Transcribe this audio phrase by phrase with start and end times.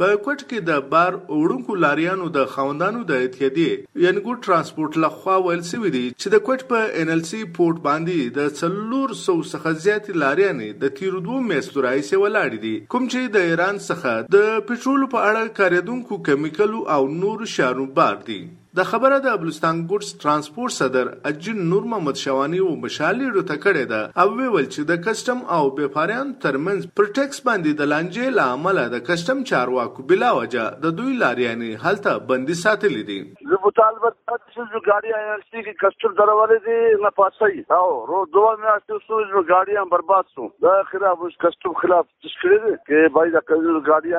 [0.00, 3.72] په کوټ کې د بار وړونکو لاریانو د خوندانو د اتحادیې
[4.06, 7.78] ینګو یعنی ترانسپورت لخوا ویل سوي دی چې د کوټ په ان ال سی پورت
[7.84, 12.74] باندې د څلور سو څخه زیات لاریانې د تیر دوه میاشتو راهیسې ولاړ دي.
[12.96, 18.20] کوم چې د ایران څخه د پټرول په اړه کاریدونکو کیمیکلو او نور شارو بار
[18.28, 18.42] دي.
[18.78, 23.84] د خبره د بلوستان ګوډز ترانسپورت صدر اجن نور محمد شوانی او مشالي رو تکړه
[23.92, 24.00] ده.
[24.22, 28.80] او ویل چې د کسٹم او بیپاریان ترمنز پر ټیکس باندې د لانجې لا عمل
[28.94, 33.20] د کسٹم چارواکو بلا وجه د دوی لاریانی حالت بندي ساتلې دي.
[33.52, 36.18] زه مطالبه چې ګاډي کسٹم
[36.66, 40.34] دي، نه او رو دوه میاشتې ګاډي برباد
[40.66, 42.74] دا خلاف کسٹم خلاف تشکیل دي
[43.88, 44.12] ګاډي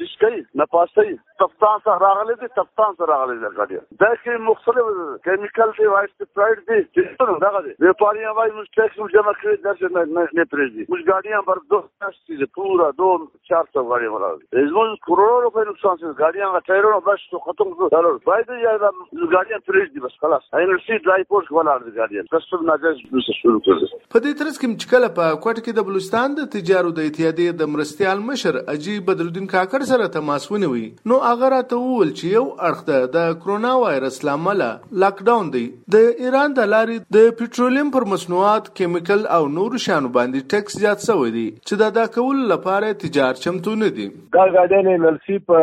[0.00, 4.10] نه چیز کوي نه پاسي تفتان سره راغلي دي تفتان سره راغلي دي ګاډي دا
[4.14, 4.86] کې مختلف
[5.24, 9.56] کیمیکل دی وایي سپرایډ دی چې دا دی وپاریان وایي موږ ټیکس موږ جمع کړی
[9.66, 14.38] درته نه نه پرېږدي موږ ګاډیان بر دوه چې پورا دوه چار سو غاډي مراد
[14.70, 20.06] زموږ کروڑو روپے نقصان سي ګاډیان ټایرونو بس تو ختم کړو باید یا ګاډیان پرېږدي
[20.06, 24.18] بس، خلاص۔ اینر سی ډرای پورت ولاړ دي ګاډیان کسب ناجایز بس شروع کړل په
[24.18, 27.72] دې ترڅ کې چې کله په کوټ کې د بلوچستان د تجارو د اتحادیې د
[27.76, 33.12] مرستيال مشر اجي بدرالدین کاکړ سره تماس ونیوي نو هغه راته وویل چې یو اړخ
[33.16, 34.64] د کرونا وایرس لامل
[35.04, 35.64] لاک ډاون دی.
[35.96, 41.06] د ایران د لارې د پټرولیم پر مصنوعات کیمیکل او نور شانو باندې ټیکس زیات
[41.08, 44.08] شوی دی، چې دا د کول لپاره تجارت چمتو نه دي.
[44.38, 45.62] دا غاډین نلسی په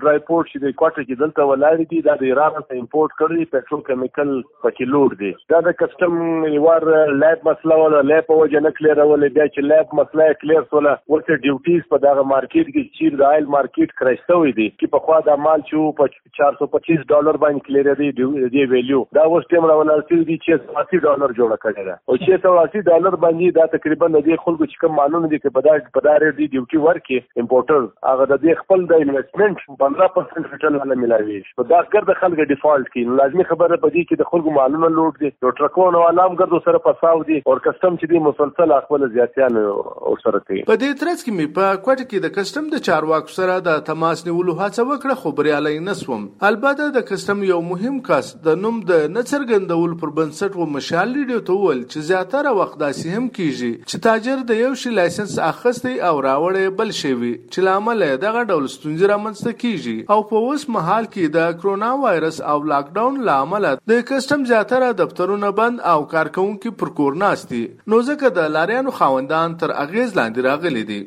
[0.00, 3.50] ډرای پورت چې د کوټه کې دلته ولاړ دي، دا د ایران څخه امپورټ کړی
[3.54, 6.18] پټرول کیمیکل پکې لوړ دي دا د کسٹم
[6.56, 6.88] یوار
[7.22, 10.94] لیب مسله ولا لیب په وجه نه کلیر ولې بیا چې لیب مسله کلیر ولا
[11.14, 15.18] ورته ډیوټیز په دغه مارکیټ کې چې د آیل مارکیټ کرایستوي دي چې په خوا
[15.30, 20.02] د مال چې په 425 ډالر باندې clear the the value the اوس ټیم راولل
[20.08, 24.16] چې دی چې 80 ډالر جوړ کړی دا او چې 80 ډالر باندې دا تقریباً
[24.16, 27.20] د خلکو چې کوم مالونه دي چې په دا په دا ریټ دی ډیوټي ورکي
[27.44, 32.52] امپورټر هغه د دې خپل د انویسټمنٹ 15% ریټرن ولا ملاوي په دا ګرد خلک
[32.54, 36.68] ډیفالت کی لازمي خبره پدې کې د خلکو مالونه لوټ دي او ټرکونو علام ګرد
[36.68, 41.00] سره پساو دي او کسٹم چې دی مسلسل خپل زیاتیان او سره کوي په دې
[41.04, 44.52] ترڅ کې می په کوټ کې د کسٹم د چارواکو سره سره د تماس نیولو
[44.58, 49.96] هڅه وکړه، خو بریالي نسوم البته د کسٹم یو مهم کس، د نوم د نڅرګندول
[50.02, 54.44] پر بنسټ و مشال لیډیو ته ول چې زیاتره وخت داسې هم کیږي چې تاجر
[54.50, 59.12] د یو شی لایسنس اخستي او راوړې بل شی وي، چې لامل دغه ډول ستونزې
[59.12, 59.96] رامنځته کیږي.
[60.16, 64.92] او په اوس مهال کې د کرونا وایرس او لاک ډاون لامل د کسٹم زیاتره
[65.02, 67.62] دفترونه بند او کارکونکو پر کور ناشتي
[67.94, 71.02] نو ځکه د لاریانو خاوندان تر اغیز لاندې راغلي دي.